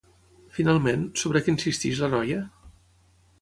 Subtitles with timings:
[0.57, 2.41] Finalment, sobre què insisteix la noia?